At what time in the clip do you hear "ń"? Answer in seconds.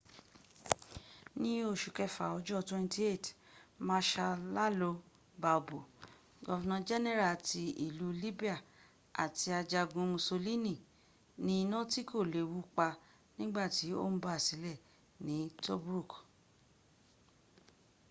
14.13-14.17